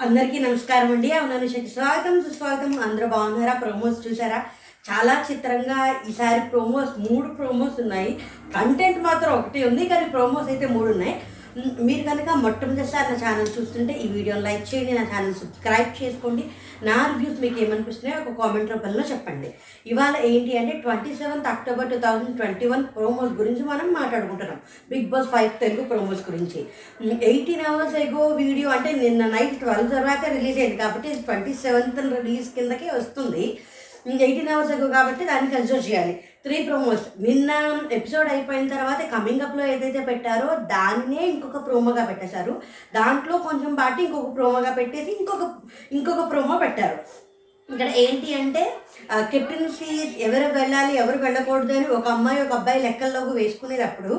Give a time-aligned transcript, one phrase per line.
[0.00, 1.12] అందరికీ నమస్కారం అండి.
[1.12, 2.72] అవునానుషకి స్వాగతం సుస్వాగతం.
[2.82, 3.54] అందరూ బాగున్నారా?
[3.54, 4.44] ప్రోమోస్ చూసారా?
[4.88, 5.78] చాలా చిత్రంగా
[6.08, 8.12] ఈసారి ప్రోమోస్ మూడు ప్రోమోస్ ఉన్నాయి.
[8.56, 11.14] కంటెంట్ మాత్రం ఒకటి ఉంది కానీ ప్రోమోస్ అయితే మూడు ఉన్నాయి.
[11.86, 16.44] మీరు కనుక మొట్టమొదటిసారి నా ఛానల్ చూస్తుంటే ఈ వీడియోని లైక్ చేయండి నా ఛానల్ సబ్స్క్రైబ్ చేసుకోండి.
[16.88, 19.48] నా రివ్యూస్ మీకు ఏమనిపిస్తున్నాయో ఒక కామెంట్ రూపంలో చెప్పండి.
[19.92, 24.60] ఇవాళ ఏంటి అంటే twenty seventh October two thousand twenty one promos గురించి మనం మాట్లాడుకుంటున్నాం.
[24.92, 26.62] Bigg Boss five Telugu promos గురించి.
[27.30, 32.48] ఎయిటీన్ అవర్స్ ఎగో వీడియో అంటే నిన్న నైట్ ట్వెల్వ్ తర్వాత రిలీజ్ అయింది కాబట్టి ట్వంటీ సెవెంత్ రిలీజ్
[32.58, 33.46] కిందకే వస్తుంది.
[34.26, 36.14] ఎయిటీన్ అవర్స్ ఎగో కాబట్టి దాన్ని కన్సిడర్ చేయాలి.
[36.44, 37.22] Three promos.
[37.22, 37.50] నిన్న
[37.92, 42.52] ఎపిసోడ్ అయిపోయిన తర్వాత కమింగ్ అప్లో ఏదైతే పెట్టారో దాన్నే ఇంకొక ప్రోమోగా పెట్టేశారు.
[42.94, 45.50] దాంట్లో కొంచెం పాటు ఇంకొక ప్రోమోగా పెట్టేసి ఇంకొక
[45.92, 47.27] ఇంకొక ప్రోమో పెట్టారు.
[47.68, 48.60] ఇక్కడ ఏంటి అంటే
[49.32, 49.88] కెప్టెన్సీ
[50.26, 54.14] ఎవరు వెళ్ళాలి ఎవరు వెళ్ళకూడదు అని ఒక అమ్మాయి ఒక అబ్బాయి లెక్కల్లోకి వేసుకునేటప్పుడు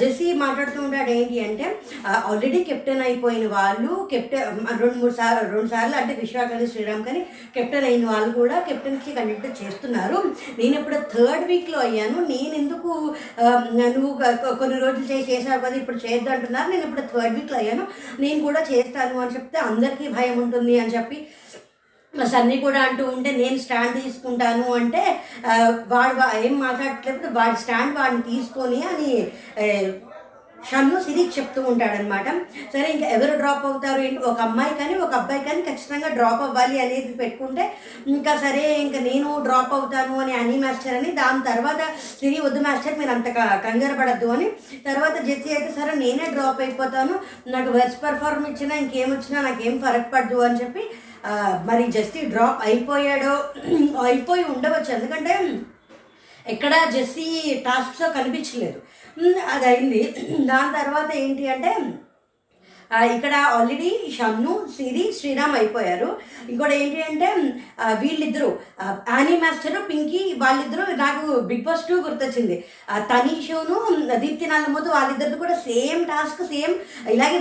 [0.00, 1.66] జెసీ జెస్సీ మాట్లాడుతూ ఉంటాడు ఏంటి అంటే
[2.28, 7.22] ఆల్రెడీ కెప్టెన్ అయిపోయిన వాళ్ళు కెప్టెన్ రెండు మూడు సార్లు రెండు సార్లు అంటే విశ్వాక్ అని శ్రీరామ్ కానీ
[7.56, 10.18] కెప్టెన్ అయిన వాళ్ళు కూడా కెప్టెన్సీ కండక్ట్ చేస్తున్నారు.
[10.60, 12.18] నేను ఇప్పుడు థర్డ్ వీక్లో అయ్యాను.
[12.32, 12.90] నేను ఎందుకు
[13.96, 14.12] నువ్వు
[14.62, 16.70] కొన్ని రోజులు చేసి చేసావు కదా ఇప్పుడు చేయొద్దు అంటున్నారు.
[16.74, 17.86] నేను ఇప్పుడు థర్డ్ వీక్లో అయ్యాను.
[18.24, 21.18] నేను కూడా చేస్తాను అని చెప్తే అందరికీ భయం ఉంటుంది అని చెప్పి
[22.26, 25.02] సన్నీ కూడా అంటూ ఉంటే నేను స్టాండ్ తీసుకుంటాను అంటే
[25.88, 29.10] వాడు ఏం మాట్లాడట్లేదు వాడి స్టాండ్ వాడిని తీసుకొని అని
[30.62, 32.28] షన్ను సిరికి చెప్తూ ఉంటాడనమాట
[32.72, 34.00] సరే ఇంకా ఎవరు డ్రాప్ అవుతారు?
[34.00, 34.20] ఏంటి?
[34.24, 37.64] ఒక అమ్మాయి కానీ ఒక అబ్బాయి కానీ ఖచ్చితంగా డ్రాప్ అవ్వాలి అనేది పెట్టుకుంటే
[38.06, 41.80] ఇంకా సరే ఇంకా నేను డ్రాప్ అవుతాను అని అని మాస్టర్ అని దాని తర్వాత
[42.12, 44.48] సిరి వద్దు మాస్టర్ మీరు అంత క- కంగారు పడద్దు అని.
[44.86, 47.14] తర్వాత జెస్సీ అయితే సరే నేనే డ్రాప్ అయిపోతాను.
[47.48, 50.84] నాకు వెస్ట్ పర్ఫార్మ్ ఇచ్చినా ఇంకేం వచ్చినా నాకేం ఫరక్ పడదు అని చెప్పి
[51.68, 53.34] మరి జస్టీ డ్రాప్ అయిపోయాడో
[54.06, 54.90] అయిపోయి ఉండవచ్చు.
[54.94, 55.34] ఎందుకంటే
[56.46, 57.26] ఎక్కడ జెస్సీ
[57.66, 58.78] టాస్క్స్లో కనిపించలేదు.
[59.54, 60.02] అది అయింది
[60.50, 61.72] దాని తర్వాత ఏంటి అంటే
[62.94, 66.16] ఇక్కడ ఆల్రెడీ షన్ను సిరి శ్రీరామ్ అయిపోయారు.
[66.48, 67.26] ఇంకోటి ఏంటి అంటే
[68.00, 68.58] వీళ్ళిద్దరూ
[69.08, 72.64] యానీ మాస్టర్ పింకీ వాళ్ళిద్దరూ నాకు బిగ్ బాస్ టూ గుర్తొచ్చింది.
[72.90, 73.76] ఆ, తనీషును
[74.16, 76.74] దీప్తి నల్లమోతు వాళ్ళిద్దరిది కూడా సేమ్ టాస్క్ సేమ్
[77.08, 77.38] ఇలాగే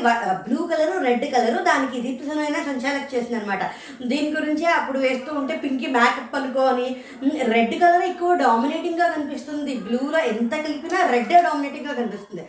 [0.48, 3.60] బ్లూ కలర్ రెడ్ కలర్ దానికి దీప్తి సనైనా సంచాలక చేసింది అనమాట
[4.02, 6.96] దీని గురించి అప్పుడు వేస్తూ ఉంటే పింకీ మేకప్ అనుకోని
[7.44, 9.76] రెడ్ కలర్ ఎక్కువ డామినేటింగ్గా కనిపిస్తుంది.
[9.76, 12.46] బ్లూలో ఎంత కలిపినా రెడ్ డామినేటింగ్గా కనిపిస్తుంది.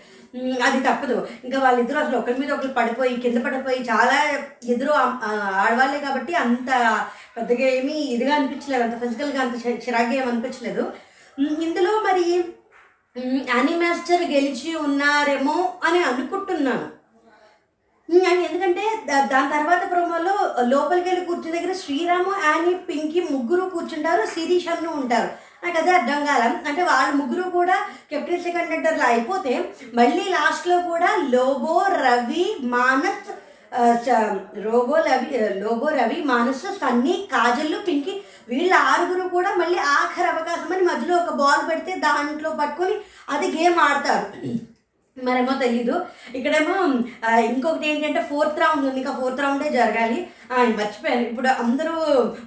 [0.63, 1.17] అది తప్పదు.
[1.45, 4.17] ఇంకా వాళ్ళిద్దరూ అసలు ఒకరి మీద ఒకరు పడిపోయి కింద పడిపోయి చాలా
[4.69, 4.93] ఎదురు
[5.61, 6.71] ఆడవాళ్ళే కాబట్టి అంత
[7.37, 8.83] పెద్దగా ఏమీ ఇదిగా అనిపించలేదు.
[8.83, 9.55] అంత ఫిజికల్గా అంత
[9.85, 10.85] చిరాగ్గా ఏమి అనిపించలేదు.
[11.63, 12.27] ఇందులో మరి
[13.17, 13.41] ఉమ్,
[14.31, 16.87] గెలిచి ఉన్నారేమో అని అనుకుంటున్నాను.
[18.27, 18.83] అని ఎందుకంటే
[19.31, 20.35] దాని తర్వాత ప్రోమోలో
[20.65, 25.31] లోపలికి వెళ్ళి కూర్చుని దగ్గర శ్రీరాము యానీ పింకీ ముగ్గురు కూర్చుంటారు శిరీష్ అన్ను ఉంటారు.
[25.67, 27.77] నాకు అదే అర్థం కాలం అంటే వాళ్ళ ముగ్గురు కూడా
[28.11, 29.55] కెప్టెన్సీ కండక్టర్లు అయిపోతే
[29.95, 32.45] మళ్ళీ లాస్ట్లో కూడా లోబో రవి
[32.75, 33.29] మానస్
[34.05, 34.19] చ-
[34.65, 35.29] రోబో రవి
[35.59, 38.15] లోబో రవి మానస్ సన్నీ కాజల్లు పింకి
[38.49, 42.97] వీళ్ళ ఆరుగురు కూడా మళ్ళీ ఆఖరి అవకాశం అని మధ్యలో ఒక బాల్ పెడితే దాంట్లో పట్టుకొని
[43.29, 44.27] అది గేమ్ ఆడతారు.
[45.25, 45.95] మరేమో తెలీదు.
[46.39, 46.75] ఇక్కడేమో
[47.51, 48.99] ఇంకొకటి ఏంటంటే ఫోర్త్ రౌండ్ ఉంది.
[49.03, 50.19] ఇంకా ఫోర్త్ రౌండే జరగాలి.
[50.79, 51.23] మర్చిపోయాను.
[51.29, 51.95] ఇప్పుడు అందరూ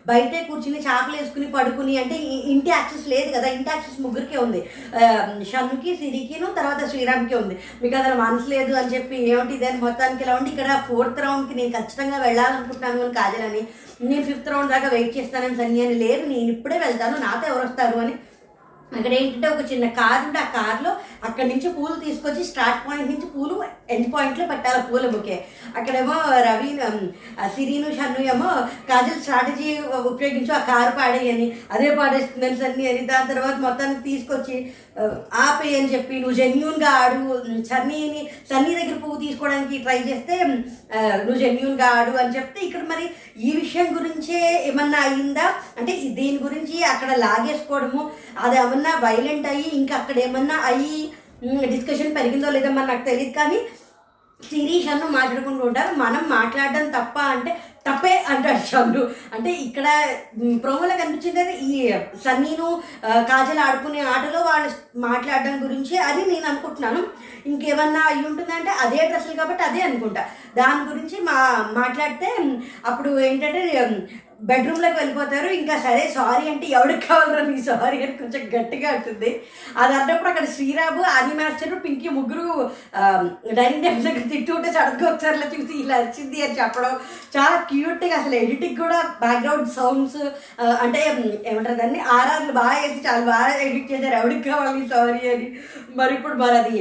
[0.09, 2.17] బయటే కూర్చుని చేపలు వేసుకుని పడుకుని అంటే
[2.53, 3.47] ఇంటి యాక్సెస్ లేదు కదా.
[3.55, 4.61] ఇంటి యాక్సెస్ ముగ్గురికే ఉంది.
[5.51, 7.57] షన్నుకి సిరికిను తర్వాత శ్రీరామ్కి ఉంది.
[7.81, 11.73] మీకు అసలు మనసు లేదు అని చెప్పి ఏమిటి ఇదని మొత్తానికి ఇలా ఉండి ఇక్కడ ఫోర్త్ రౌండ్కి నేను
[11.79, 13.63] ఖచ్చితంగా వెళ్ళాలనుకుంటున్నాను అని కాజలని
[14.09, 16.23] నేను ఫిఫ్త్ రౌండ్ దాకా వెయిట్ చేస్తానని సన్ని అని లేదు.
[16.33, 17.17] నేను ఇప్పుడే వెళ్తాను.
[17.27, 18.15] నాతో ఎవరు వస్తారు అని
[18.91, 20.91] అక్కడ ఏంటంటే ఒక చిన్న కార్ ఉంటే ఆ కార్లో
[21.23, 23.55] అక్కడి నుంచి పూలు తీసుకొచ్చి స్టార్ట్ పాయింట్ నుంచి పూలు
[23.89, 25.37] ఎండ్ పాయింట్లో పెట్టాలి పూల బుకే
[25.77, 26.15] అక్కడేమో
[26.47, 26.71] రవి
[27.55, 28.49] సిరీను షన్ను ఏమో
[28.89, 29.69] కాజల్ స్ట్రాటజీ
[30.11, 34.57] ఉపయోగించి ఆ కారు పాడేయని అదే పాడేస్తుందని సన్ని అని దాని తర్వాత మొత్తాన్ని తీసుకొచ్చి
[34.97, 37.19] ఆ, అని చెప్పి నువ్వు జెన్యున్గా ఆడు
[37.69, 40.35] సన్నీని సన్నీ దగ్గర పువ్వు తీసుకోవడానికి ట్రై చేస్తే
[41.19, 43.05] నువ్వు జెన్యున్గా ఆడు అని చెప్తే ఇక్కడ మరి
[43.41, 44.39] ఈ విషయం గురించే
[44.69, 45.45] ఏమన్నా అయిందా?
[45.79, 48.01] అంటే దీని గురించి అక్కడ లాగేసుకోవడము
[48.41, 50.99] అది ఏమన్నా వైలెంట్ అయ్యి ఇంకా అక్కడ ఏమన్నా అయ్యి
[51.73, 53.59] డిస్కషన్ పెరిగిందో లేదో మరి నాకు తెలియదు కానీ
[54.39, 55.91] శిరీష్ అన్న మాట్లాడుకుంటూ ఉంటారు.
[56.01, 57.51] మనం మాట్లాడడం తప్ప అంటే
[57.87, 59.01] తప్పే అంటాడు షన్ను
[59.35, 59.87] అంటే ఇక్కడ
[60.63, 61.73] ప్రోమోలో కనిపించింది అయితే ఈ
[62.25, 62.67] సన్నీను
[63.31, 64.69] కాజల్ ఆడుకునే ఆటలో వాళ్ళు
[65.07, 67.01] మాట్లాడడం గురించి అది నేను అనుకుంటున్నాను.
[67.51, 70.23] ఇంకేమన్నా అయి ఉంటుందంటే అదే డ్రెస్సులు కాబట్టి అదే అనుకుంటా.
[70.59, 71.37] దాని గురించి మా
[71.79, 72.29] మాట్లాడితే
[72.91, 73.63] అప్పుడు ఏంటంటే
[74.39, 75.49] బెడ్రూమ్లోకి వెళ్ళిపోతారు.
[75.59, 79.31] ఇంకా సరే సారీ అంటే ఎవరికి కావాలరా నీ సారీ అని కొంచెం గట్టిగా ఉంటుంది
[79.81, 82.45] అది అన్నప్పుడు అక్కడ శ్రీరాబు ఆది మాస్టర్ పింకీ ముగ్గురు
[83.57, 86.93] డైనింగ్ టేబుల్ దగ్గర తిట్టు ఉంటే సడన్గా చూసి ఇలా వచ్చింది అని చెప్పడం.
[87.35, 90.19] చాలా క్యూట్గా అసలు ఎడిటింగ్ కూడా బ్యాక్గ్రౌండ్ సౌండ్స్
[90.85, 91.01] అంటే
[91.49, 92.01] ఏమంటారు దాన్ని?
[92.17, 94.15] ఆర్ఆర్లు బాగా వేసి చాలా బాగా ఎడిట్ చేశారు.
[94.21, 95.47] ఎవరికి కావాలి సారీ అని.
[95.99, 96.75] మరి ఇప్పుడు మరి అది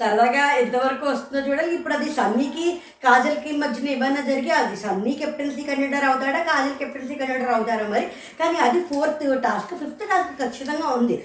[0.00, 2.66] సరదాగా ఎంతవరకు వస్తుందో చూడాలి ఇప్పుడు అది సన్నీకి
[3.04, 8.06] కాజల్కి మధ్యన ఏమైనా జరిగి అది సన్నీ కెప్టెన్సీ కండిడర్ అవుతాడా కాజల్ కెప్టెన్ కెప్టెన్సీ కండక్టర్ అవుతారా మరి.
[8.40, 11.24] కానీ అది ఫోర్త్ టాస్క్ ఫిఫ్త్ టాస్క్ ఖచ్చితంగా ఉంది.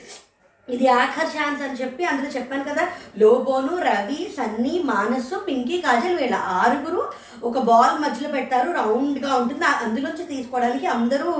[0.69, 2.87] ఇది ఆఖర్ ఛాన్స్ అని చెప్పి అందులో చెప్పాను కదా.
[3.17, 7.03] లోబోను రవి సన్నీ మానసు పింకీ కాజల్ వీళ్ళ ఆరుగురు
[7.43, 8.71] ఒక బాల్ మధ్యలో పెడతారు.
[8.71, 9.65] రౌండ్గా ఉంటుంది.
[9.65, 11.31] అందులోంచి తీసుకోవడానికి అందరూ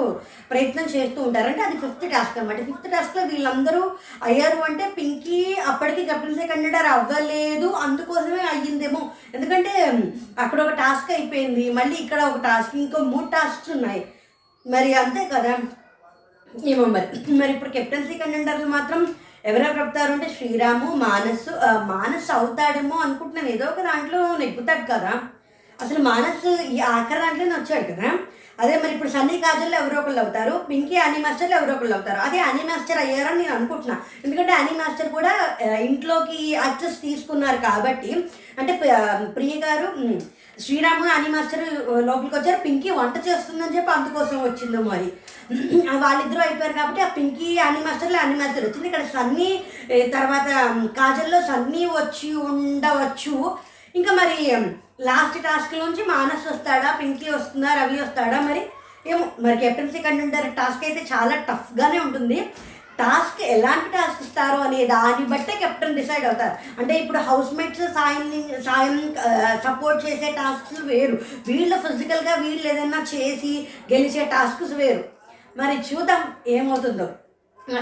[0.52, 1.48] ప్రయత్నం చేస్తూ ఉంటారు.
[1.48, 3.82] అంటే అది ఫిఫ్త్ టాస్క్ అనమాట ఫిఫ్త్ టాస్క్లో వీళ్ళందరూ
[4.24, 7.68] అయ్యారు అంటే పింకీ అప్పటికి కెప్టెన్సీ కండక్టర్ అవ్వలేదు.
[7.86, 9.02] అందుకోసమే అయ్యిందేమో.
[9.36, 9.74] ఎందుకంటే
[10.40, 11.66] అక్కడ ఒక టాస్క్ అయిపోయింది.
[11.74, 14.06] మళ్ళీ ఇక్కడ ఒక టాస్క్ ఇంకో మూడు టాస్క్స్ ఉన్నాయి.
[14.68, 15.54] మరి అంతే కదా?
[16.66, 17.34] ఏమో మరి.
[17.40, 19.02] మరి ఇప్పుడు కెప్టెన్సీ కంటెండర్లు మాత్రం
[19.46, 21.48] ఎవరెవరు అవుతారు అంటే శ్రీరాము మానస్
[21.92, 23.50] మానస్ అవుతాడేమో అనుకుంటున్నాను.
[23.56, 25.14] ఏదో ఒక దాంట్లో నెగ్గుతాడు కదా.
[25.80, 28.10] అసలు మానస్ ఈ ఆఖరి దాంట్లోనే వచ్చాడు కదా.
[28.60, 32.20] అదే మరి ఇప్పుడు సన్నీ కాజల్లో ఎవరో ఒకళ్ళు అవుతారు పింకీ అనీ మాస్టర్లు ఎవరో ఒకళ్ళు అవుతారు.
[32.20, 33.98] అదే అనీ మాస్టర్ అయ్యారని నేను అనుకుంటున్నా.
[34.26, 35.34] ఎందుకంటే అనీ మాస్టర్ కూడా
[35.90, 38.12] ఇంట్లోకి యాక్సెస్ తీసుకున్నారు కాబట్టి
[38.60, 38.74] అంటే
[39.36, 39.88] ప్రియ గారు
[40.64, 41.66] శ్రీరాము అని మాస్టర్
[42.08, 42.60] లోపలికి వచ్చారు.
[42.66, 45.10] పింకీ వంట చేస్తుందని చెప్పి అందుకోసం వచ్చిందో మరి
[46.04, 49.50] వాళ్ళిద్దరూ అయిపోయారు కాబట్టి ఆ పింకీ అని మాస్టర్లో అని మాస్టర్ వచ్చింది ఇక్కడ సన్నీ
[50.16, 50.48] తర్వాత
[50.98, 53.36] కాజల్లో సన్నీ వచ్చి ఉండవచ్చు.
[53.96, 54.40] ఇంకా మరి
[55.08, 58.64] లాస్ట్ టాస్క్ నుంచి మానస్ వస్తాడా పింకీ వస్తుందా రవి వస్తాడా మరి?
[59.12, 62.40] ఏమో మరి కెప్టెన్సీ కంటెండర్ టాస్క్ అయితే చాలా టఫ్గానే ఉంటుంది.
[63.02, 66.56] టాస్క్ ఎలాంటి టాస్క్ ఇస్తారో అనే దాన్ని బట్టే కెప్టెన్ డిసైడ్ అవుతారు.
[66.80, 68.26] అంటే ఇప్పుడు హౌస్ మేట్స్ సాయం
[68.68, 68.98] సాయం
[69.68, 71.18] సపోర్ట్ చేసే టాస్క్స్ వేరు.
[71.48, 73.54] వీళ్ళు ఫిజికల్గా వీళ్ళు ఏదైనా చేసి
[73.94, 75.04] గెలిచే టాస్క్స్ వేరు.
[75.62, 76.24] మరి చూద్దాం
[76.56, 77.08] ఏమవుతుందో.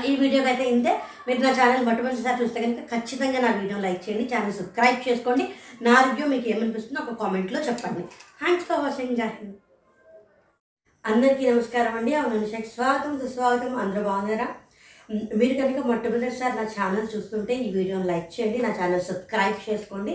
[0.10, 0.92] ఈ వీడియోకి అయితే ఇంతే.
[1.28, 5.46] మీరు నా ఛానల్ మొట్టమొదటిసారి చూస్తే కనుక ఖచ్చితంగా నా వీడియో లైక్ చేయండి ఛానల్ సబ్స్క్రైబ్ చేసుకోండి.
[5.88, 8.04] నా రివ్యూ మీకు ఏమనిపిస్తుందో ఒక కామెంట్లో చెప్పండి.
[8.42, 9.56] థ్యాంక్స్ ఫర్ వాచింగ్ జాహింద్
[11.06, 12.14] అందరికీ నమస్కారం అండి.
[12.20, 12.46] అవును
[12.76, 13.74] స్వాగతం సుస్వాగతం.
[13.84, 14.48] అందరూ బాగున్నారా?
[15.40, 20.14] మీరు కనుక మొట్టమొదటిసారి నా ఛానల్ చూస్తుంటే ఈ వీడియోని లైక్ చేయండి నా ఛానల్ సబ్స్క్రైబ్ చేసుకోండి.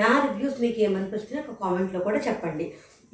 [0.00, 2.66] నా రివ్యూస్ మీకు ఏమనిపిస్తుంది ఒక కామెంట్లో కూడా చెప్పండి.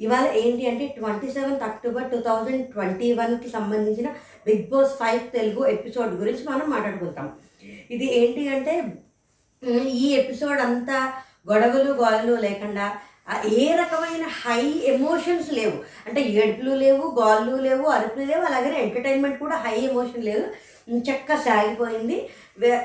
[0.05, 4.09] ఇవాళ ఏంటి అంటే twenty seventh October two thousand twenty వన్కి సంబంధించిన
[4.47, 7.27] Bigg Boss five Telugu episode గురించి మనం మాట్లాడుకుంటాం.
[7.95, 8.73] ఇది ఏంటి అంటే
[10.03, 10.97] ఈ ఎపిసోడ్ అంతా
[11.51, 12.87] గొడవలు గోలలు లేకుండా
[13.59, 14.61] ఏ రకమైన హై
[14.93, 15.77] ఎమోషన్స్ లేవు.
[16.07, 20.45] అంటే ఏడుపులు లేవు గోళ్ళు లేవు అరుపులు లేవు అలాగే ఎంటర్టైన్మెంట్ కూడా హై ఎమోషన్ లేదు.
[20.95, 22.29] చక్కగా సాగిపోయింది.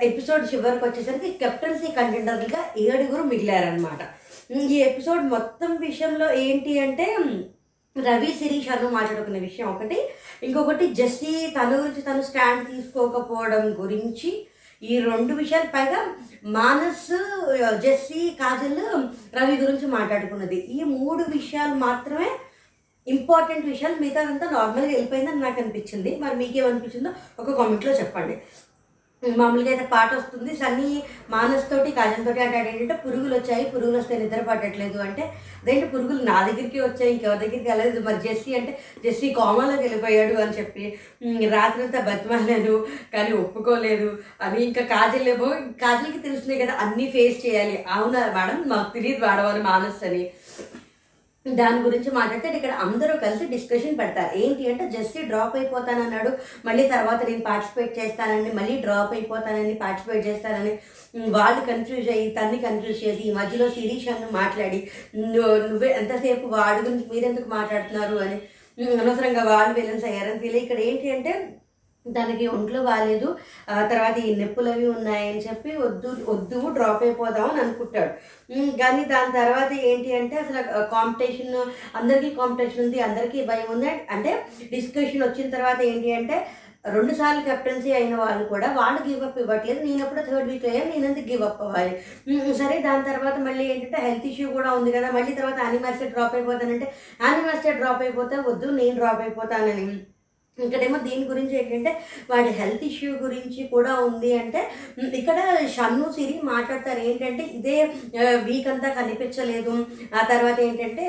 [0.09, 4.03] ఎపిసోడ్ చివరికి వచ్చేసరికి కెప్టెన్సీ కంటెండర్లుగా ఏడుగురు మిగిలారనమాట
[4.57, 7.17] ఈ ఎపిసోడ్ మొత్తం విషయంలో ఏంటి అంటే
[7.99, 9.99] రవి శిరీష్ అను మాట్లాడుకున్న విషయం ఒకటి.
[10.43, 14.47] ఇంకొకటి జస్సీ తన గురించి తను స్టాండ్ తీసుకోకపోవడం గురించి.
[14.83, 16.01] ఈ రెండు విషయాలు పైగా
[16.45, 17.11] మానస్
[17.83, 18.81] జెస్సీ కాజల్
[19.37, 20.57] రవి గురించి మాట్లాడుకున్నది.
[20.57, 22.31] ఈ మూడు విషయాలు మాత్రమే
[23.07, 26.17] ఇంపార్టెంట్ విషయాలు మిగతాదంతా నార్మల్గా వెళ్ళిపోయిందని నాకు అనిపించింది.
[26.17, 28.37] మరి మీకేమనిపించిందో ఒక కామెంట్లో చెప్పండి.
[29.23, 30.57] మామూలుగా అయితే పాట వస్తుంది.
[30.57, 35.23] సన్నీ మానస్ తోటి కాజల్ తోటి అంటే ఏంటంటే పురుగులు వచ్చాయి పురుగులు వస్తే నిద్ర పట్టట్లేదు అంటే
[35.63, 38.01] అదేంటి పురుగులు నా దగ్గరికి వచ్చాయి ఇంకెవరి దగ్గరికి వెళ్ళలేదు.
[38.01, 40.99] మరి జెస్సీ అంటే జెస్సీ కోమాలోకి వెళ్ళిపోయాడు అని చెప్పి
[41.49, 42.75] రాత్రంతా బతిమాలాను
[43.15, 45.31] కానీ ఒప్పుకోలేదు అని ఇంకా కాజల్
[45.85, 47.85] కాజల్కి తెలుస్తున్నాయి కదా అన్నీ ఫేస్ చేయాలి.
[47.89, 48.65] అవునా మేడం?
[48.67, 50.25] మాకు తెలియదు వాడవాలి మానస్ అని.
[51.47, 54.33] దాని గురించి మాట్లాడితే ఇక్కడ అందరూ కలిసి డిస్కషన్ పెడతారు.
[54.39, 56.31] ఏంటి అంటే జస్ట్ డ్రాప్ అయిపోతానన్నాడు.
[56.67, 60.73] మళ్ళీ తర్వాత నేను పార్టిసిపేట్ చేస్తానని మళ్ళీ డ్రాప్ అయిపోతానని పార్టిసిపేట్ చేస్తానని
[61.37, 64.81] వాళ్ళు కన్ఫ్యూజ్ అయ్యి తన్ని కన్ఫ్యూజ్ చేసి ఈ మధ్యలో శిరీష్ అన్న మాట్లాడి
[65.35, 68.17] నువ్వే ఎంతసేపు వాడి గురించి మీరెందుకు మాట్లాడుతున్నారు?
[68.27, 68.39] అని
[68.99, 71.33] అనవసరంగా వాళ్ళు విలన్స్ అయ్యారని ఫీల్ ఇక్కడ ఏంటి అంటే
[72.07, 73.29] దానికి ఒంట్లో బాగాలేదు
[73.75, 78.13] ఆ తర్వాత ఈ నొప్పులు అవి ఉన్నాయని చెప్పి వద్దు వద్దు డ్రాప్ అయిపోదాం అని అనుకుంటాడు.
[78.81, 80.63] కానీ దాని తర్వాత ఏంటి అంటే అసలు
[80.97, 81.55] కాంపిటీషన్
[82.01, 83.93] అందరికీ కాంపిటీషన్ ఉంది అందరికీ భయం ఉంది.
[84.17, 84.33] అంటే
[84.75, 86.39] డిస్కషన్ వచ్చిన తర్వాత ఏంటి అంటే
[86.95, 89.81] రెండు సార్లు కెప్టెన్సీ అయిన వాళ్ళు కూడా వాళ్ళు గివ్ అప్ ఇవ్వట్లేదు.
[89.87, 91.93] నేను ఎప్పుడు థర్డ్ వీక్ అయ్యా నేను ఎందుకు గివ్ అప్ అవ్వాలి?
[92.61, 95.11] సరే దాని తర్వాత మళ్ళీ ఏంటంటే హెల్త్ ఇష్యూ కూడా ఉంది కదా.
[95.19, 96.89] మళ్ళీ తర్వాత యానిమల్స్టే డ్రాప్ అయిపోతానంటే
[97.27, 99.87] యానిమల్స్టే డ్రాప్ అయిపోతే వద్దు నేను డ్రాప్ అయిపోతానని.
[100.59, 101.91] ఇక్కడేమో దీని గురించి ఏంటంటే
[102.31, 104.61] వాడి హెల్త్ ఇష్యూ గురించి కూడా ఉంది అంటే
[105.21, 105.39] ఇక్కడ
[105.77, 107.01] షన్ను సిరి మాట్లాడతారు.
[107.11, 107.77] ఏంటంటే ఇదే
[108.49, 109.75] వీక్ అంతా కనిపించలేదు.
[110.19, 111.05] ఆ తర్వాత ఏంటంటే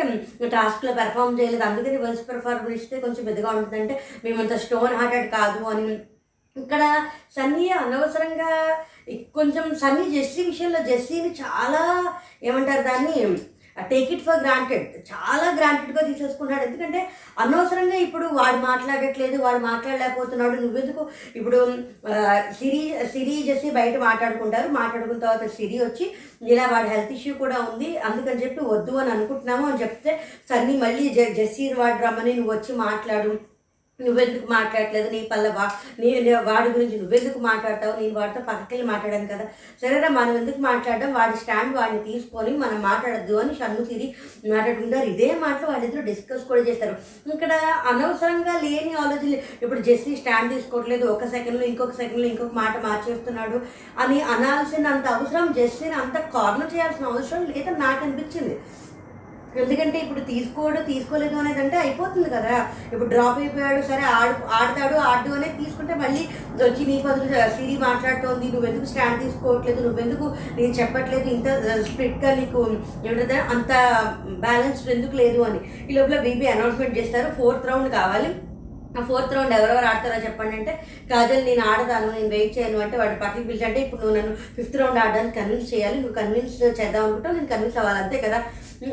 [0.55, 1.63] టాస్క్లో పెర్ఫామ్ చేయలేదు.
[1.69, 5.87] అందుకని వర్స్ పెర్ఫార్మెన్స్ ఇస్తే కొంచెం పెద్దగా ఉంటుందంటే మేమంత స్టోన్ హార్టెడ్ కాదు అని.
[6.55, 6.83] ఇక్కడ
[7.35, 8.51] సన్నీ అనవసరంగా
[9.37, 11.81] కొంచెం సన్నీ జెస్సీ విషయంలో జెస్సీని చాలా
[12.49, 13.17] ఏమంటారు దాన్ని
[13.91, 16.63] టేక్ ఇట్ ఫర్ గ్రాంటెడ్ చాలా గ్రాంటెడ్గా తీసేసుకున్నాడు.
[16.67, 16.99] ఎందుకంటే
[17.43, 20.55] అనవసరంగా ఇప్పుడు వాడు మాట్లాడట్లేదు వాడు మాట్లాడలేకపోతున్నాడు.
[20.63, 21.03] నువ్వెందుకు
[21.39, 21.59] ఇప్పుడు
[22.59, 24.69] సిరి సిరి చేసి బయట మాట్లాడుకుంటారు.
[24.79, 26.07] మాట్లాడుకున్న తర్వాత సిరి వచ్చి
[26.51, 30.13] ఇలా వాడి హెల్త్ ఇష్యూ కూడా ఉంది అందుకని చెప్పి వద్దు అని అనుకుంటున్నాము అని చెప్తే
[30.51, 33.33] సన్నీ మళ్ళీ జ జెస్సీ వాడు రమ్మని నువ్వు వచ్చి మాట్లాడు.
[33.99, 35.07] నువ్వెందుకు మాట్లాడట్లేదు?
[35.15, 35.65] నీ పల్ల వా
[35.99, 36.09] నీ
[36.47, 37.93] వాడి గురించి నువ్వెందుకు మాట్లాడతావు?
[38.01, 39.45] నేను వాడితో పక్కకెళ్ళి మాట్లాడాను కదా.
[39.81, 41.13] సరేరా మనం ఎందుకు మాట్లాడడం?
[41.13, 44.07] వాడి స్టాండ్ వాడిని తీసుకొని మనం మాట్లాడద్దు అని షన్ను తిరిగి
[44.53, 45.07] మాట్లాడుకుంటారు.
[45.13, 46.95] ఇదే మాటలు వాళ్ళిద్దరు డిస్కస్ కూడా చేస్తారు.
[47.35, 47.53] ఇక్కడ
[47.91, 51.05] అనవసరంగా లేని ఆలోచనలు ఇప్పుడు జెస్సీ స్టాండ్ తీసుకోవట్లేదు.
[51.15, 53.59] ఒక సెకండ్లో ఇంకొక సెకండ్లో ఇంకొక మాట మార్చేస్తున్నాడు
[54.03, 58.55] అని అనాల్సిన అంత అవసరం జెస్సీని అంత కార్నర్ చేయాల్సిన అవసరం లేదని నాకు అనిపించింది.
[59.61, 62.55] ఎందుకంటే ఇప్పుడు తీసుకోడు తీసుకోలేదు అనేది అంటే అయిపోతుంది కదా.
[62.93, 66.23] ఇప్పుడు డ్రాప్ అయిపోయాడు సరే ఆడు ఆడతాడు ఆడు అనేది తీసుకుంటే మళ్ళీ
[66.63, 70.27] వచ్చి నీ బదులు సిరి మాట్లాడుతోంది నువ్వెందుకు స్టాండ్ తీసుకోవట్లేదు నువ్వెందుకు
[70.59, 71.47] నేను చెప్పట్లేదు ఇంత
[71.89, 72.61] స్ట్రిక్ట్గా నీకు
[73.07, 73.71] ఏమిటంటే అంత
[74.45, 75.61] బ్యాలెన్స్డ్ ఎందుకు లేదు అని.
[75.89, 78.31] ఈ లోపల బీబీ అనౌన్స్మెంట్ చేస్తారు ఫోర్త్ రౌండ్ కావాలి.
[78.93, 80.73] ఆ ఫోర్త్ రౌండ్ ఎవరెవరు ఆడతారో చెప్పండి అంటే
[81.11, 84.77] కాజల్ నేను ఆడతాను నేను వెయిట్ చేయను అంటే వాడు పక్కకి పిలిచి అంటే ఇప్పుడు నువ్వు నన్ను ఫిఫ్త్
[84.81, 88.39] రౌండ్ ఆడడానికి కన్విన్స్ చేయాలి నువ్వు కన్విన్స్ చేద్దాం అనుకుంటావు నేను కన్విన్స్ అవ్వాలి అంతే కదా.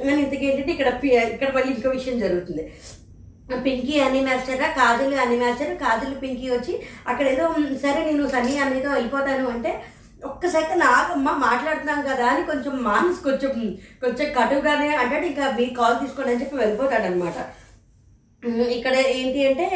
[0.05, 2.65] నేను ఇంతకీ ఏంటంటే ఇక్కడ పి- ఇక్కడ మళ్ళీ ఇంకో విషయం జరుగుతుంది.
[3.63, 6.73] పింకీ అని మాస్టర్ కాజల్ అని మాస్టర్ కాజల్ పింకీ వచ్చి
[7.07, 7.45] అక్కడ ఏదో
[7.83, 9.71] సరే నేను సన్నీ అనేదో వెళ్ళిపోతాను అంటే
[10.25, 13.53] ఒక్క సెకండ్ ఆగమ్మ మాట్లాడుతున్నాం కదా అని కొంచెం మానస్ కొంచెం
[14.01, 17.39] కొంచెం కటుగానే అంటే ఇంకా మీ కాల్ తీసుకోండి అని చెప్పి వెళ్ళిపోతాడనమాట.
[18.49, 19.67] ఇక్కడ ఏంటి అంటే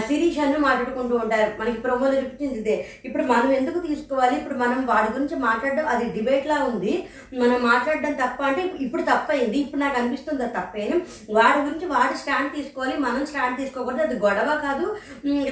[0.00, 1.60] శిరీష్ అను మాట్లాడుకుంటూ ఉంటారు.
[1.60, 2.76] మనకి ప్రొమోలో చూపించింది ఇదే.
[3.04, 4.36] ఇప్పుడు మనం ఎందుకు తీసుకోవాలి?
[4.36, 7.08] ఇప్పుడు మనం వాడి గురించి మాట్లాడడం అది డిబేట్ లా ఉంది.
[7.34, 9.58] మనం మాట్లాడడం తప్ప అంటే ఇప్పుడు తప్పైంది.
[9.58, 10.98] ఇప్పుడు నాకు అనిపిస్తుంది అది తప్పేని?
[11.34, 12.96] వాడి గురించి వాడు స్టాండ్ తీసుకోవాలి.
[12.96, 14.02] మనం స్టాండ్ తీసుకోకూడదు.
[14.02, 14.96] అది గొడవ కాదు.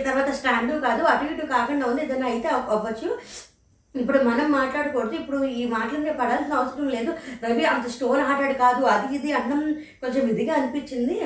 [0.08, 1.04] తర్వాత స్టాండ్ కాదు.
[1.04, 2.02] అటు ఇటు కాకుండా ఉంది.
[2.02, 3.18] ఏదైనా అయితే అవ్వచ్చు.
[4.00, 5.14] ఇప్పుడు మనం మాట్లాడకూడదు.
[5.20, 7.10] ఇప్పుడు ఈ మాటలనే పడాల్సిన అవసరం లేదు.
[7.44, 9.60] రవి అంత స్టోన్ హార్టెడ్ కాదు అది ఇది అన్నం
[10.02, 11.16] కొంచెం ఇదిగా అనిపించింది.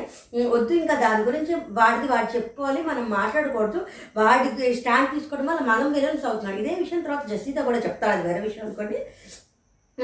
[0.55, 3.81] వద్దు ఇంకా దాని గురించి వాడిది వాడు చెప్పుకోవాలి మనం మాట్లాడకూడదు.
[4.21, 8.43] వాడికి స్టాండ్ తీసుకోవడం వల్ల మనం విలన్స్ అవుతున్నాం ఇదే విషయం తర్వాత జస్సీతో కూడా చెప్తారు అది వేరే
[8.49, 9.01] విషయం అనుకోండి.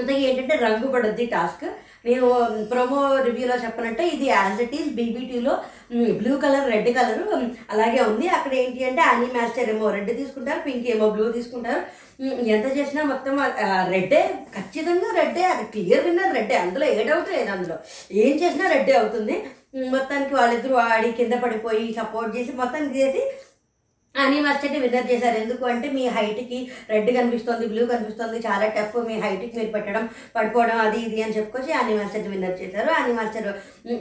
[0.00, 1.64] ఇంతకీ ఏంటంటే రంగు పడుద్ది టాస్క్.
[2.06, 2.28] నేను
[2.70, 5.54] ప్రోమో రివ్యూలో చెప్పనంటే ఇది యాజ్ ఇట్ ఈస్ బీబీటీలో
[6.20, 7.20] బ్లూ కలర్ రెడ్ కలర్
[7.72, 8.26] అలాగే ఉంది.
[8.36, 11.82] అక్కడ ఏంటి అంటే అన్ని మాస్టర్ ఏమో రెడ్ తీసుకుంటారు పింక్ ఏమో బ్లూ తీసుకుంటారు.
[12.54, 13.36] ఎంత చేసినా మొత్తం
[13.94, 14.22] రెడ్డే
[14.56, 17.76] ఖచ్చితంగా రెడ్డే అది క్లియర్ విన్నర్ రెడ్డే అందులో ఏ డౌట్ లేదు అందులో.
[18.24, 19.36] ఏం చేసినా రెడ్డే అవుతుంది.
[19.94, 23.22] మొత్తానికి వాళ్ళిద్దరూ ఆడి కింద పడిపోయి సపోర్ట్ చేసి మొత్తానికి చేసి
[24.14, 25.36] అని మస్టర్ని విన్నర్ చేశారు.
[25.36, 26.58] ఎందుకు అంటే మీ హైట్కి
[26.90, 30.04] రెడ్ కనిపిస్తుంది బ్లూ కనిపిస్తుంది చాలా టఫ్ మీ హైట్కి మీరు పెట్టడం
[30.36, 32.90] పడిపోవడం అది ఇది అని చెప్పుకొచ్చి అని మాస్టర్ని విన్నర్ చేశారు.
[32.90, 33.48] అని మాస్టర్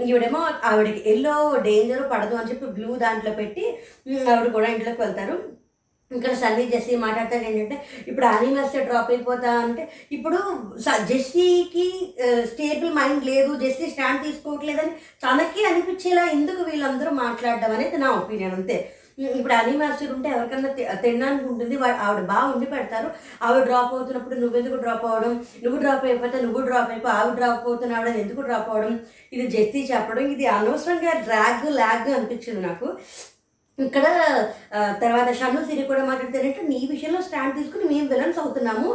[0.07, 3.65] ఈవిడేమో ఆవిడకి ఎల్లో డేంజర్ పడదు అని చెప్పి బ్లూ దాంట్లో పెట్టి
[4.29, 5.61] ఆవిడ కూడా ఇంట్లోకి వెళ్తారు.
[6.11, 7.75] ఇక్కడ సన్నీ జెస్సీ మాట్లాడతాడు ఏంటంటే
[8.07, 10.39] ఇప్పుడు అనిమల్స్ డ్రాప్ అయిపోతా అంటే ఇప్పుడు
[10.79, 11.85] స- జెస్సీకి
[12.45, 14.91] స్టేబుల్ మైండ్ లేదు జెస్సీ స్టాండ్ తీసుకోవట్లేదని
[15.23, 18.77] తనకి అనిపించేలా ఎందుకు వీళ్ళందరూ మాట్లాడడం అనేది నా ఒపీనియన్ అంతే.
[19.39, 20.69] ఇప్పుడు అని మాస్టర్ ఉంటే ఎవరికన్నా
[21.03, 21.75] తినడానికి ఉంటుంది
[22.05, 23.09] ఆవిడ బాగా ఉండి పెడతారు.
[23.45, 25.33] ఆవిడ డ్రాప్ అవుతున్నప్పుడు నువ్వెందుకు డ్రాప్ అవ్వడం?
[25.63, 28.99] నువ్వు డ్రాప్ అయిపోతే నువ్వు డ్రాప్ అయిపో ఆవిడ డ్రాప్ అవుతున్నావు ఎందుకు డ్రాప్ అవ్వడం?
[29.33, 32.97] ఇది జెస్సీ చెప్పడం ఇది అనవసరంగా డ్రాగ్ ల్యాగ్ అనిపించింది నాకు.
[33.85, 34.05] ఇక్కడ
[35.03, 38.89] తర్వాత షన్ను సిరి కూడా మాట్లాడితేనంటే నీ విషయంలో స్టాండ్ తీసుకుని మేము విలన్స్ అవుతున్నాము.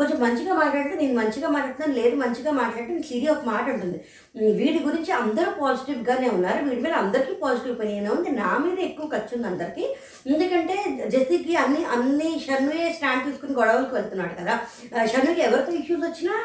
[0.00, 3.98] కొంచెం మంచిగా మాట్లాడితే నేను మంచిగా మాట్లాడుతున్నాను లేదు మంచిగా మాట్లాడితే సిరి ఒక మాట ఉంటుంది
[4.40, 6.60] వీటి వీడి గురించి అందరూ పాజిటివ్గానే ఉన్నారు.
[6.66, 8.30] వీడి మీద అందరికీ పాజిటివ్ పని ఉంది.
[8.42, 9.84] నా మీద ఎక్కువ ఖర్చు ఉంది అందరికీ.
[10.32, 10.76] ఎందుకంటే
[11.14, 14.54] జస్తికి అన్ని అన్ని షన్నుయే స్టాండ్ తీసుకుని గొడవలకు వెళ్తున్నాడు కదా.
[15.12, 16.36] షన్నుకి ఎవరితో ఇష్యూస్ వచ్చినా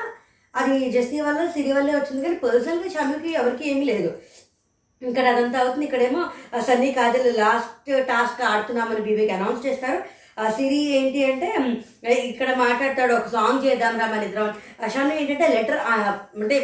[0.53, 2.21] అది జస్తి వల్ల సిరి వల్లే వచ్చింది.
[2.25, 4.09] కానీ పర్సనల్గా షన్నుకి ఎవరికి ఏమీ లేదు.
[5.01, 5.85] ఇక్కడ అదంతా అవుతుంది.
[5.87, 6.21] ఇక్కడేమో
[6.67, 7.73] సన్నీ కాజల్ లాస్ట్
[8.09, 9.99] టాస్క్ ఆడుతున్నామని బీబీకి అనౌన్స్ చేస్తారు.
[10.37, 11.47] ఆ సిరి ఏంటి అంటే
[12.29, 14.49] ఇక్కడ మాట్లాడతాడు ఒక సాంగ్ చేద్దాం రా మన ఇద్దరం.
[14.93, 15.79] షన్ను ఏంటంటే లెటర్
[16.41, 16.57] అంటే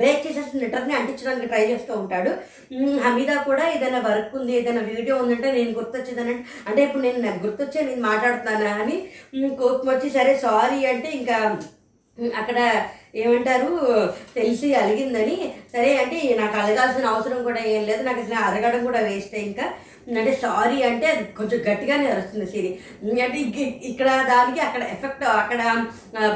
[0.00, 2.30] బ్రేక్ చేసేసిన లెటర్ని అంటించడానికి ట్రై చేస్తూ ఉంటాడు.
[2.76, 6.34] ఉమ్, హమీదా కూడా ఏదైనా వర్క్ ఉంది ఏదైనా వీడియో ఉందంటే నేను గుర్తొచ్చేదని
[6.68, 8.96] అంటే ఇప్పుడు నేను నాకు గుర్తొచ్చే నేను మాట్లాడుతున్నానా అని
[9.62, 11.36] కోపం వచ్చి సరే సారీ అంటే ఇంకా
[12.36, 12.58] అక్కడ
[13.14, 13.70] ఏమంటారు?
[14.34, 15.54] తెలిసి అలిగిందని.
[15.72, 18.02] సరే అంటే నాకు అలగాల్సిన అవసరం కూడా ఏం లేదు.
[18.02, 19.66] నాకు అసలు అరగడం కూడా వేస్ట్ ఇంకా.
[20.18, 22.78] అంటే సారీ అంటే అది కొంచెం గట్టిగానే అరుస్తుంది సిరి.
[23.22, 23.38] అంటే
[23.82, 25.62] ఇక్కడ దానికి అక్కడ ఎఫెక్ట్ అక్కడ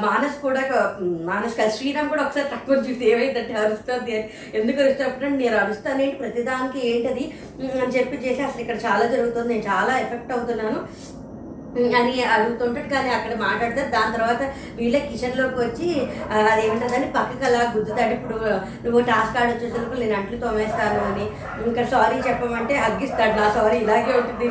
[0.00, 0.60] మానస్ కూడా
[1.02, 4.30] మానస్ కాదు శ్రీరామ్ కూడా ఒకసారి తక్కువ చూసి ఏమైందంటే అరుస్తుంది అని.
[4.54, 6.16] ఎందుకు అరుస్తున్నప్పుడు నేను అరుస్తానేంటి?
[6.16, 7.34] ప్రతిదానికి ఏంటది?
[7.82, 9.54] అని చెప్పి చేసి అసలు ఇక్కడ చాలా జరుగుతుంది.
[9.54, 10.88] నేను చాలా ఎఫెక్ట్ అవుతున్నాను.
[11.98, 12.88] అని అడుగుతుంటాడు.
[12.88, 14.42] కానీ అక్కడ మాట్లాడతారు దాని తర్వాత
[14.76, 15.88] వీళ్ళే కిచెన్లోకి వచ్చి
[16.30, 18.12] ఆ, అదేమంటుందని పక్కకి అలా గుద్దుతాడు.
[18.12, 18.38] ఇప్పుడు
[18.84, 21.26] నువ్వు టాస్క్ ఆడ వచ్చేసరికి నేను అంట్లు తోమేస్తాను అని.
[21.66, 23.40] ఇంకా సారీ చెప్పమంటే అగ్గిస్తాడు.
[23.40, 24.48] నా సారీ ఇలాగే ఉంటుంది.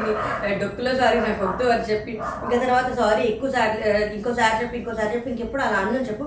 [0.60, 2.12] డొక్కులో సారీ నాకు వద్దు అని చెప్పి.
[2.44, 3.78] ఇంకా తర్వాత సారీ ఎక్కువసారి
[4.16, 6.26] ఇంకోసారి చెప్పి ఇంకోసారి చెప్పి ఇంకెప్పుడు అలా అన్నం చెప్పు.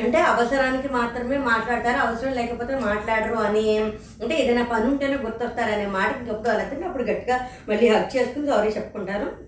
[0.00, 1.98] అంటే అవసరానికి మాత్రమే మాట్లాడతారు.
[2.06, 3.66] అవసరం లేకపోతే మాట్లాడరు అని.
[4.22, 7.38] అంటే ఏదైనా పని ఉంటేనే గుర్తొస్తారు అనే మాట ఇంకెప్పుడు అలా అప్పుడు గట్టిగా
[7.68, 9.45] మళ్ళీ హక్ చేసుకుని సారీ చెప్పుకుంటారు.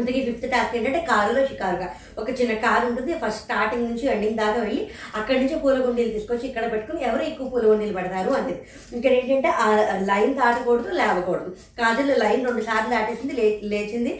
[0.00, 1.88] ఇంతకీ ఫిఫ్త్ టాస్క్ ఏంటంటే కారులో షికారుగా.
[2.20, 4.82] ఒక చిన్న కారు ఉంటుంది ఫస్ట్ స్టార్టింగ్ నుంచి ఎండింగ్ దాకా వెళ్ళి
[5.18, 8.60] అక్కడి నుంచి పూల గుండీలు తీసుకొచ్చి ఇక్కడ పెట్టుకుని ఎవరు ఎక్కువ పూల గుండీలు పడతారు అనేది
[8.98, 9.66] ఇక్కడ ఏంటంటే ఆ
[10.10, 11.50] లైన్ దాటకూడదు లేవకూడదు.
[11.80, 14.12] కాజల్ లైన్ రెండు సార్లు దాటేసింది లే లేచింది.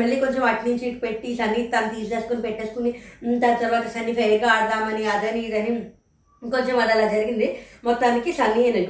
[0.00, 2.92] మళ్ళీ కొంచెం అటు నుంచి ఇటు పెట్టి సన్ని తను తీసేసుకుని పెట్టేసుకుని
[3.44, 5.72] దాని తర్వాత సన్ని ఫెయిర్గా ఆడదామని అదని ఇదని
[6.42, 7.48] కొంచెం అది అలా జరిగింది.
[7.84, 8.80] మొత్తానికి సన్నీ అని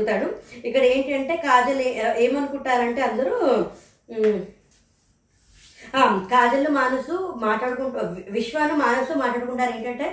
[0.68, 1.82] ఇక్కడ ఏంటంటే కాజల్
[2.24, 3.34] ఏమనుకుంటారంటే అందరూ
[6.30, 7.98] కాజల్ మానసు మాట్లాడుకుంటూ
[8.30, 9.72] విశ్వాను మానసు మాట్లాడుకుంటారు.
[9.76, 10.06] ఏంటంటే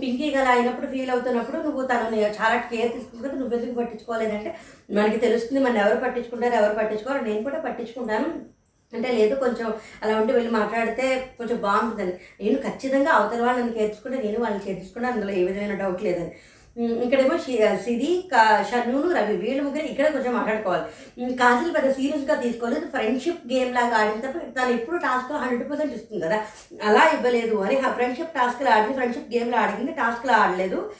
[0.00, 4.58] పింకీ గల అయినప్పుడు ఫీల్ అవుతున్నప్పుడు నువ్వు తనని చాలా కేర్ తీసుకుంటే నువ్వు ఎందుకు పట్టించుకోలేదంటే
[4.90, 7.24] మనకి తెలుస్తుంది మన ఎవరు పట్టించుకుంటారు ఎవరు పట్టించుకోరు.
[7.24, 8.56] నేను కూడా పట్టించుకుంటాను.
[8.92, 12.12] అంటే లేదు కొంచెం అలా ఉండి వెళ్ళి మాట్లాడితే కొంచెం బాగుంటుందని.
[12.40, 16.32] నేను ఖచ్చితంగా అవతల వాళ్ళని నన్ను నేను వాళ్ళని చేర్చుకుంటే అందులో ఏ విధమైన డౌట్ లేదని.
[16.78, 21.36] ఇక్కడేమో సిరి కా- షన్నును రవి వీళ్ళు ముగ్గురు ఇక్కడ కొంచెం మాట్లాడుకోవాలి.
[21.36, 22.86] కాజల్ పెద్ద సీరియస్గా తీసుకోలేదు.
[22.86, 26.42] ఫ్రెండ్షిప్ గేమ్ లాగా ఆడిన తప్ప తను ఎప్పుడు టాస్క్లో హండ్రెడ్ పర్సెంట్ ఇస్తుంది కదా.
[26.84, 30.92] అలా ఇవ్వలేదు అని ఆ ఫ్రెండ్షిప్ టాస్క్లో ఆడింది ఫ్రెండ్షిప్ గేమ్లో ఆడింది టాస్క్లో ఆడలేదు.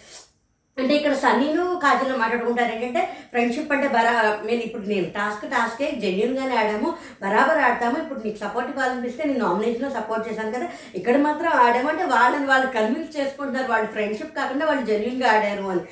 [0.80, 4.12] అంటే ఇక్కడ సన్నీను కాజల్ మాట్లాడుకుంటారు ఏంటంటే ఫ్రెండ్షిప్ అంటే బరా
[4.48, 6.88] నేను ఇప్పుడు నేను టాస్క్ టాస్కే జెన్యున్గానే ఆడాము
[7.22, 7.96] బరాబర్ ఆడతాము.
[8.02, 10.66] ఇప్పుడు నీకు సపోర్ట్ ఇవ్వాలనిపిస్తే నేను నామినేషన్లో సపోర్ట్ చేశాను కదా.
[10.98, 15.84] ఇక్కడ మాత్రం ఆడామంటే వాళ్ళని వాళ్ళు కన్విన్స్ చేసుకుంటున్నారు వాళ్ళు ఫ్రెండ్షిప్ కాకుండా వాళ్ళు జెన్యున్గా ఆడారు అని.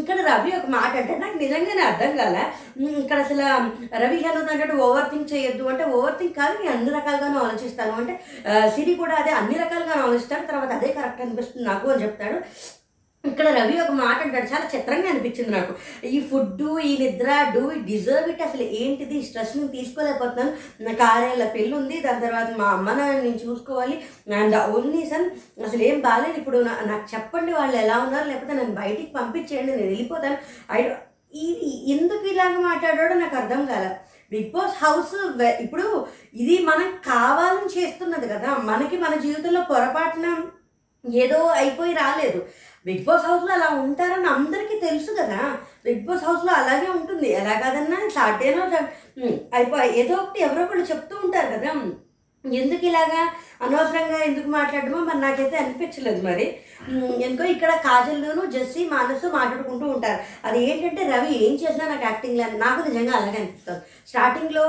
[0.00, 2.44] ఇక్కడ రవి ఒక మాట అంటే నాకు నిజంగానే అర్థం కాలే.
[3.02, 3.42] ఇక్కడ అసలు
[4.04, 5.66] రవి అంటే ఓవర్ థింక్ చేయొద్దు.
[5.74, 7.94] అంటే ఓవర్ థింక్ కాదు నేను అన్ని రకాలుగానే ఆలోచిస్తాను.
[8.02, 8.14] అంటే
[8.76, 10.46] సిరి కూడా అదే అన్ని రకాలుగా ఆలోచిస్తాడు.
[10.52, 12.38] తర్వాత అదే కరెక్ట్ అనిపిస్తుంది నాకు అని చెప్తాడు.
[13.30, 14.48] ఇక్కడ రవి ఒక మాట అంటాడు.
[14.52, 15.72] చాలా చిత్రంగా అనిపించింది నాకు.
[16.12, 19.18] ఈ ఫుడ్ ఈ నిద్ర డూ డిజర్వ్ ఇట్ అసలు ఏంటిది?
[19.28, 20.52] స్ట్రెస్ నేను తీసుకోలేకపోతున్నాను.
[20.88, 23.96] నాకు ఆరేళ్ళ పెళ్ళి ఉంది దాని తర్వాత మా అమ్మ నాన్న నేను చూసుకోవాలి.
[24.40, 25.26] అండ్ ఓన్లీ సన్
[25.66, 28.28] అసలు ఏం బాగాలేదు ఇప్పుడు నాకు చెప్పండి వాళ్ళు ఎలా ఉన్నారు.
[28.28, 29.72] లేకపోతే నన్ను బయటికి పంపించేయండి.
[29.72, 30.38] నేను వెళ్ళిపోతాను.
[30.72, 30.80] ఐ
[31.46, 33.90] ఇది ఎందుకు ఇలాగ మాట్లాడాడో నాకు అర్థం కాలే.
[34.30, 35.14] బిగ్ బాస్ హౌస్
[35.64, 38.50] ఇప్పుడు ఇది మనం కావాలని చేస్తున్నది కదా.
[38.70, 40.28] మనకి మన జీవితంలో పొరపాటున
[41.04, 42.38] ఏదో అయిపోయి రాలేదు.
[42.86, 45.40] బిగ్ బాస్ హౌస్లో అలా ఉంటారని అందరికీ తెలుసు కదా.
[45.84, 47.28] బిగ్ బాస్ హౌస్లో అలాగే ఉంటుంది.
[47.32, 48.62] ఎలా కాదన్నా సాటర్డేనో
[49.54, 51.70] అయిపోయి ఏదో ఒకటి ఎవరో ఒకళ్ళు చెప్తూ ఉంటారు కదా.
[52.54, 53.22] ఎందుకు ఇలాగా
[53.62, 56.46] అనవసరంగా ఎందుకు మాట్లాడమో మరి నాకైతే అనిపించలేదు మరి.
[57.26, 60.18] ఎందుకో ఇక్కడ కాజల్లోను జెస్సీ మానసు మాట్లాడుకుంటూ ఉంటారు.
[60.46, 63.80] అది ఏంటంటే రవి ఏం చేసినా నాకు యాక్టింగ్ లేదు నాకు నిజంగా అలాగే అనిపిస్తుంది.
[64.10, 64.64] స్టార్టింగ్లో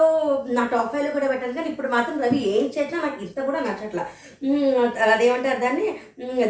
[0.58, 4.06] నా టాప్ ఫైవ్లో కూడా పెట్టాను కానీ ఇప్పుడు మాత్రం రవి ఏం చేసినా నాకు ఇంత కూడా నచ్చట్లా.
[5.16, 5.88] అదేమంటారు దాన్ని?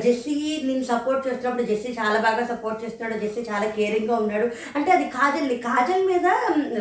[0.05, 4.47] జెస్సీ నేను సపోర్ట్ చేస్తున్నప్పుడు జెస్సీ చాలా బాగా సపోర్ట్ చేస్తున్నాడు జెస్సీ చాలా కేరింగ్గా ఉన్నాడు.
[4.75, 6.27] అంటే అది కాజల్ని కాజల్ మీద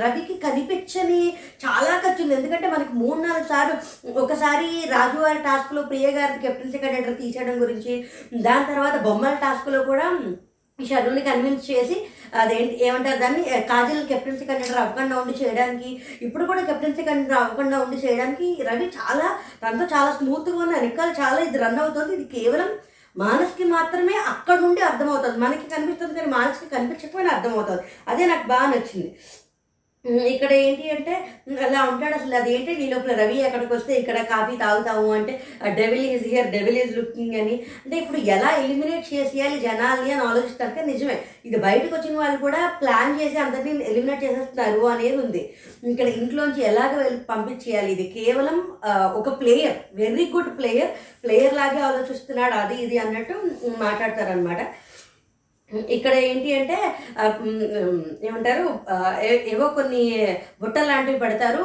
[0.05, 1.21] రవికి కనిపించని
[1.67, 3.77] చాలా ఖర్చు ఉంది ఎందుకంటే మనకి మూడు నాలుగు సార్లు
[4.25, 7.93] ఒక ఒకసారి రాజువారి టాస్క్లో ప్రియ గారి కెప్టెన్సీ కండక్టర్ తీసేయడం గురించి
[8.47, 10.07] దాని తర్వాత బొమ్మల టాస్క్లో కూడా
[10.79, 11.97] ఈ షర్రుని కన్విన్స్ చేసి
[12.41, 15.91] అదేంటి ఏమంటారు దాన్ని కాజల్ కెప్టెన్సీ కండక్టర్ అవ్వకుండా ఉండి చేయడానికి
[16.27, 19.31] ఇప్పుడు కూడా కెప్టెన్సీ కండక్టర్ అవ్వకుండా ఉండి చేయడానికి రవి చాలా
[19.63, 22.13] తనతో చాలా స్మూత్గా ఉన్న వెనకాల చాలా ఇది రన్ అవుతుంది.
[22.19, 22.71] ఇది కేవలం
[23.17, 25.37] మానస్కి మాత్రమే అక్కడ నుండి అర్థమవుతుంది.
[25.47, 27.83] మనకి కనిపిస్తుంది కానీ మానసికి కనిపించకపోయినా అర్థమవుతుంది.
[28.13, 29.11] అదే నాకు బాగా నచ్చింది.
[30.35, 31.15] ఇక్కడ ఏంటి అంటే
[31.67, 32.35] అలా ఉంటాడు అసలు.
[32.41, 32.73] అది ఏంటి?
[32.81, 35.33] నీ లోపల రవి అక్కడికి వస్తే ఇక్కడ కాఫీ తాగుతాము అంటే
[35.79, 37.57] devil is here devil is looking అని.
[37.85, 40.73] అంటే ఇప్పుడు ఎలా ఎలిమినేట్ చేసేయాలి జనాల్ని అని ఆలోచిస్తారు.
[40.77, 41.17] కానీ నిజమే
[41.49, 45.43] ఇది బయటకు వచ్చిన వాళ్ళు కూడా ప్లాన్ చేసి అందరినీ ఎలిమినేట్ చేసేస్తున్నారు అనేది ఉంది.
[45.93, 47.91] ఇక్కడ ఇంట్లోంచి ఎలాగ వెళ్ళి పంపించేయాలి?
[47.97, 48.59] ఇది కేవలం
[49.21, 50.93] ఒక player very good player
[51.25, 53.35] player లాగే ఆలోచిస్తున్నాడు అది ఇది అన్నట్టు
[53.87, 54.63] మాట్లాడతారనమాట
[55.97, 56.77] ఇక్కడ ఏంటి అంటే
[58.27, 58.67] ఏమంటారు
[59.53, 60.03] ఏవో కొన్ని
[60.63, 61.65] బుట్టలు లాంటివి పెడతారు.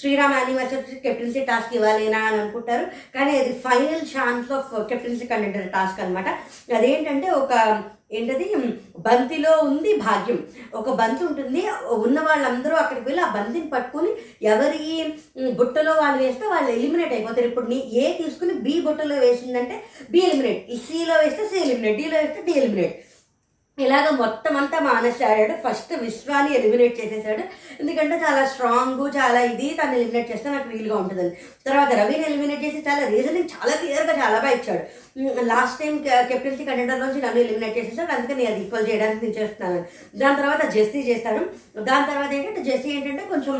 [0.00, 2.84] శ్రీరామ్ యానివర్సరీ కెప్టెన్సీ టాస్క్ ఇవ్వాలేనా అని అనుకుంటారు.
[3.16, 6.28] కానీ అది final chance of captaincy conductor task అనమాట
[6.78, 7.52] అదేంటంటే ఒక
[8.18, 8.46] ఏంటది
[9.04, 10.38] బంతిలో ఉంది భాగ్యం.
[10.80, 11.60] ఒక బంతి ఉంటుంది
[12.06, 14.10] ఉన్న వాళ్ళందరూ అక్కడికి వెళ్ళి ఆ బంతిని పట్టుకొని
[14.52, 14.82] ఎవరి
[15.60, 17.46] బుట్టలో వాళ్ళు వేస్తే వాళ్ళు ఎలిమినేట్ అయిపోతారు.
[17.50, 19.78] ఇప్పుడు నీ ఏ తీసుకుని బి బుట్టలో వేసిందంటే
[20.12, 20.60] బి ఎలిమినేట్.
[20.74, 22.96] ఈ సిలో వేస్తే సి ఎలిమినేట్ డిలో వేస్తే డి ఎలిమినేట్.
[23.84, 27.44] ఇలాగ మొత్తం అంతా మానేసి ఆడాడు ఫస్ట్ విశ్వాన్ని ఎలిమినేట్ చేసేసాడు.
[27.80, 31.32] ఎందుకంటే చాలా స్ట్రాంగ్ చాలా ఇది తను ఎలిమినేట్ చేస్తే నాకు వీలుగా ఉంటుందని.
[31.68, 34.82] తర్వాత రవిని ఎలిమినేట్ చేసి చాలా రీజనింగ్ చాలా క్లియర్గా చాలా బాగా ఇచ్చాడు.
[35.52, 35.94] లాస్ట్ టైం
[36.30, 38.10] కెప్టెన్సీ కంటెండర్ నుంచి నన్ను ఎలిమినేట్ చేసేసాడు.
[38.16, 39.80] అందుకే నేను అది ఈక్వల్ చేయడానికి నేను చేస్తున్నాను
[40.22, 41.42] దాని తర్వాత జెస్సీ చేస్తాను
[41.90, 43.56] దాని తర్వాత ఏంటంటే జెస్సీ ఏంటంటే కొంచెం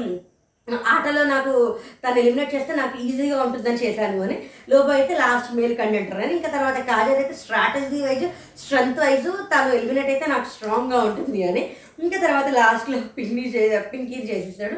[0.87, 4.37] ఆటలో నాకు తను ఎలిమినేట్ చేస్తే నాకు ఈజీగా ఉంటుందని చేశాను అని.
[4.71, 6.35] లోబో అయితే లాస్ట్ మేల్ కండెంటర్ అని.
[6.37, 8.25] ఇంకా తర్వాత కాజల్ అయితే స్ట్రాటజీ వైజ్
[8.61, 11.77] స్ట్రెంత్ వైజ్ తను ఎలిమినేట్ అయితే నాకు స్ట్రాంగ్గా ఉంటుంది అని.
[12.03, 14.77] ఇంకా తర్వాత లాస్ట్లో పింకీ చే పింకీ చేసేసాడు.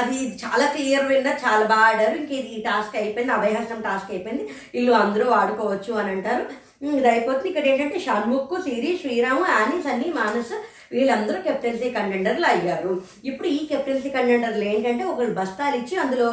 [0.00, 2.16] అది చాలా క్లియర్ విన్నా చాలా బాగా ఆడారు.
[2.16, 3.32] ఇంక ఇది ఈ టాస్క్ అయిపోయింది.
[3.32, 4.48] అభయహస్తం టాస్క్ అయిపోయింది.
[4.74, 6.63] ఇల్లు అందరూ ఆడుకోవచ్చు అని అంటారు.
[6.92, 10.54] ఇది అయిపోతుంది ఇక్కడ ఏంటంటే షణ్ముఖ్ సిరి శ్రీరాము ఆనీస్ అన్ని మానస్
[10.94, 12.90] వీళ్ళందరూ కెప్టెన్సీ కంటెండర్లు అయ్యారు.
[13.28, 16.28] ఇప్పుడు ఈ కెప్టెన్సీ కంటెండర్లు ఏంటంటే ఒకరు బస్తాలు ఇచ్చి అందులో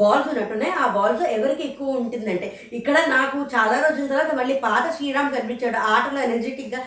[0.00, 0.72] బాల్స్ ఉన్నట్టున్నాయి.
[0.82, 5.78] ఆ బాల్స్ ఎవరికి ఎక్కువ ఉంటుందంటే ఇక్కడ నాకు చాలా రోజుల తర్వాత మళ్ళీ పాత శ్రీరామ్ కనిపించాడు.
[5.94, 6.80] ఆటలో ఎనర్జెటిక్గా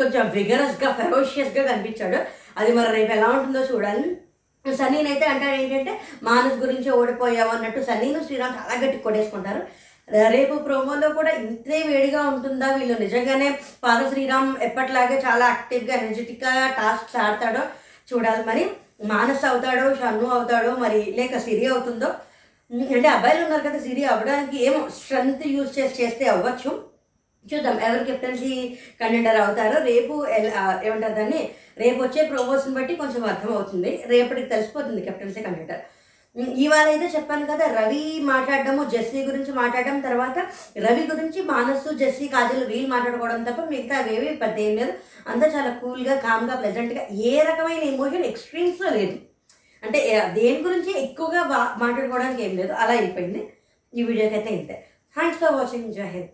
[0.00, 2.20] కొంచెం విగరస్గా ఫెరోషియస్గా కనిపించాడు.
[2.60, 4.08] అది మరి రేపు ఎలా ఉంటుందో చూడాలి.
[4.64, 5.92] సన్నీని అయితే అంటాడు ఏంటంటే
[6.30, 9.62] మానస్ గురించి ఓడిపోయావు అన్నట్టు సన్నీను శ్రీరామ్ చాలా గట్టి కొట్టేసుకుంటారు.
[10.34, 12.94] రేపు ప్రోమోలో కూడా ఇంతే వేడిగా ఉంటుందా వీళ్ళు?
[13.04, 13.48] నిజంగానే
[13.84, 17.62] పాద శ్రీరామ్ ఎప్పటిలాగే చాలా యాక్టివ్గా ఎనర్జెటిక్గా టాస్క్స్ ఆడతాడో
[18.10, 18.42] చూడాలి.
[18.50, 18.64] మరి
[19.12, 22.10] మానస్ అవుతాడో షన్ను అవుతాడో మరి లేక సిరి అవుతుందో?
[22.94, 26.70] అంటే అబ్బాయిలు ఉన్నారు కదా సిరి అవ్వడానికి ఏమో స్ట్రెంగ్త్ యూజ్ చేసి చేస్తే అవ్వచ్చు?
[27.44, 28.52] చూద్దాం ఎవరు కెప్టెన్సీ
[29.00, 29.76] కంటెండర్ అవుతారో?
[29.90, 30.14] రేపు
[30.86, 31.40] ఏమంటారు దాన్ని?
[31.82, 35.82] రేపు వచ్చే ప్రోమోషన్ బట్టి కొంచెం అర్థమవుతుంది రేపటికి తెలిసిపోతుంది కెప్టెన్సీ కంటెండర్
[36.36, 40.38] ఇవాళ అయితే చెప్పాను కదా రవి మాట్లాడడము జెస్సీ గురించి మాట్లాడడం తర్వాత
[40.84, 44.92] రవి గురించి మానసు జెస్సీ కాజల్ వీళ్ళు మాట్లాడుకోవడం తప్ప మిగతా అవేవి పెద్ద ఏం లేదు.
[45.32, 49.16] అంతా చాలా కూల్గా కామ్గా ప్లెజెంట్గా ఏ రకమైన ఎమోషన్ ఎక్స్ట్రీమ్స్లో లేదు.
[49.82, 50.00] అంటే
[50.38, 51.42] దేని గురించి ఎక్కువగా
[51.84, 52.72] మాట్లాడుకోవడానికి ఏం లేదు.
[52.72, 53.42] అలా అయిపోయింది.
[53.92, 54.76] ఈ వీడియోకి అయితే ఇంతే.
[55.16, 56.32] థ్యాంక్స్ ఫర్ వాచింగ్ జై హింద్.